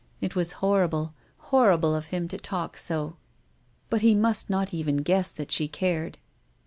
It 0.19 0.35
was 0.35 0.53
horri 0.53 0.89
ble, 0.89 1.13
horrible 1.37 1.93
of 1.93 2.07
him 2.07 2.27
to 2.29 2.37
talk 2.39 2.75
so; 2.75 3.17
but 3.91 4.01
he 4.01 4.15
must 4.15 4.49
not 4.49 4.73
even 4.73 4.97
guess 5.03 5.29
that 5.29 5.51
she 5.51 5.67
cared. 5.67 6.17